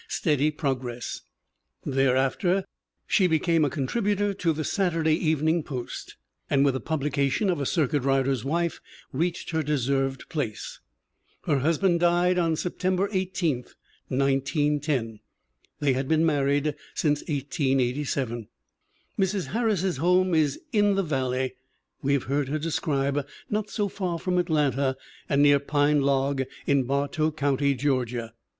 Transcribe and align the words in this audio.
Steady 0.07 0.49
progress, 0.49 1.21
thereafter; 1.85 2.65
she 3.05 3.27
became 3.27 3.63
a 3.63 3.69
con 3.69 3.85
tributor 3.85 4.35
to 4.35 4.51
the 4.51 4.63
Saturday 4.63 5.13
Evening 5.13 5.61
Post 5.61 6.15
and 6.49 6.65
with 6.65 6.73
the 6.73 6.79
publication 6.79 7.51
of 7.51 7.61
A 7.61 7.67
Circuit 7.67 8.01
Rider's 8.01 8.43
Wife 8.43 8.81
reached 9.11 9.51
her 9.51 9.61
deserved 9.61 10.27
place. 10.27 10.79
Her 11.43 11.59
husband 11.59 11.99
died 11.99 12.39
on 12.39 12.55
September 12.55 13.09
18, 13.11 13.57
1910. 14.07 15.19
They 15.79 15.93
had 15.93 16.07
been 16.07 16.25
married 16.25 16.73
since 16.95 17.19
1887. 17.27 18.47
Mrs. 19.19 19.45
Harris's 19.49 19.97
home 19.97 20.33
is 20.33 20.59
in 20.71 20.95
the 20.95 21.03
"valley" 21.03 21.53
we 22.01 22.13
have 22.13 22.23
heard 22.23 22.49
her 22.49 22.57
describe, 22.57 23.23
not 23.51 23.69
so 23.69 23.87
far 23.87 24.17
from 24.17 24.39
Atlanta 24.39 24.97
and 25.29 25.43
near 25.43 25.59
Pine 25.59 26.01
Log, 26.01 26.41
in 26.65 26.85
Bartow 26.85 27.29
county, 27.29 27.75
Georgia. 27.75 28.33